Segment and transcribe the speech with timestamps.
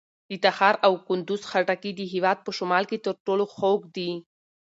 [0.29, 4.11] د تخار او کندوز خټکي د هېواد په شمال کې تر ټولو خوږ دي.